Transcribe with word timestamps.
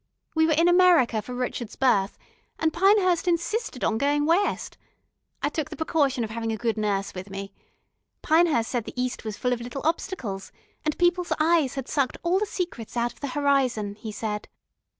We 0.33 0.47
were 0.47 0.53
in 0.53 0.67
America 0.67 1.21
for 1.21 1.35
Rrchud's 1.35 1.75
birth, 1.75 2.17
and 2.57 2.73
Pinehurst 2.73 3.27
insisted 3.27 3.83
on 3.83 3.99
going 3.99 4.25
West. 4.25 4.75
I 5.43 5.49
took 5.49 5.69
the 5.69 5.75
precaution 5.75 6.23
of 6.23 6.31
having 6.31 6.51
a 6.51 6.57
good 6.57 6.75
nurse 6.75 7.13
with 7.13 7.29
me. 7.29 7.53
Pinehurst 8.23 8.71
said 8.71 8.85
the 8.85 8.99
East 8.99 9.23
was 9.23 9.37
full 9.37 9.53
of 9.53 9.61
little 9.61 9.83
obstacles, 9.85 10.51
and 10.83 10.97
people's 10.97 11.33
eyes 11.39 11.75
had 11.75 11.87
sucked 11.87 12.17
all 12.23 12.39
the 12.39 12.47
secrets 12.47 12.97
out 12.97 13.13
of 13.13 13.19
the 13.19 13.27
horizon, 13.37 13.93
he 13.93 14.11
said. 14.11 14.47